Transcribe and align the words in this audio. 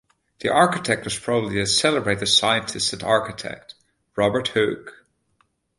The 0.39 0.49
architect 0.49 1.03
was 1.03 1.19
probably 1.19 1.59
the 1.59 1.67
celebrated 1.67 2.25
scientist 2.25 2.91
and 2.91 3.03
architect, 3.03 3.75
Robert 4.15 4.47
Hooke. 4.55 5.05